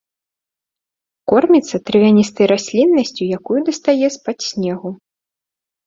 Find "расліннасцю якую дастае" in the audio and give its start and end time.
2.55-4.07